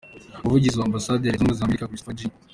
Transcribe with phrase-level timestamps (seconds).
[0.41, 2.19] Umuvugizi wa Ambasade ya Leta Zunze Ubumwe za Amerika, Christopher J.